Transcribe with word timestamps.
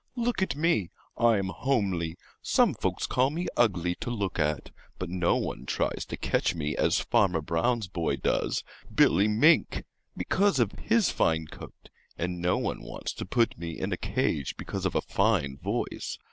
Look 0.15 0.41
at 0.41 0.55
me. 0.55 0.89
I'm 1.15 1.49
homely. 1.49 2.17
Some 2.41 2.73
folks 2.73 3.05
call 3.05 3.29
me 3.29 3.45
ugly 3.55 3.93
to 3.99 4.09
look 4.09 4.39
at. 4.39 4.71
But 4.97 5.11
no 5.11 5.35
one 5.35 5.67
tries 5.67 6.05
to 6.07 6.17
catch 6.17 6.55
me 6.55 6.75
as 6.75 6.97
Farmer 6.99 7.39
Brown's 7.39 7.87
boy 7.87 8.15
does 8.15 8.63
Billy 8.91 9.27
Mink 9.27 9.83
because 10.17 10.59
of 10.59 10.71
his 10.71 11.11
fine 11.11 11.45
coat; 11.45 11.91
and 12.17 12.41
no 12.41 12.57
one 12.57 12.81
wants 12.81 13.13
to 13.13 13.27
put 13.27 13.59
me 13.59 13.77
in 13.77 13.91
a 13.93 13.95
cage 13.95 14.57
because 14.57 14.87
of 14.87 14.95
a 14.95 15.01
fine 15.01 15.57
voice. 15.59 16.17